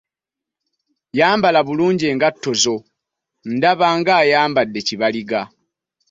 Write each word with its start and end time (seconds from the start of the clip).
Yambala 1.19 1.59
bulungi 1.67 2.05
engatto 2.11 2.51
zo; 2.61 2.75
ndaba 3.55 3.87
ng'ayambadde 3.99 4.79
kibaliga! 4.87 5.39